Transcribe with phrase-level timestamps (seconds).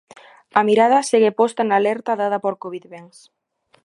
[0.59, 3.17] A mirada segue posta na alerta dada por CovidBens.